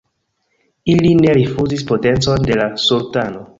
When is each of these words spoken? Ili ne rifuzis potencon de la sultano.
Ili 0.93 1.11
ne 1.19 1.35
rifuzis 1.39 1.85
potencon 1.93 2.51
de 2.51 2.61
la 2.63 2.69
sultano. 2.89 3.49